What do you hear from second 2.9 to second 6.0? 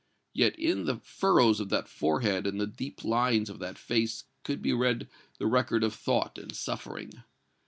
lines of that face could be read the record of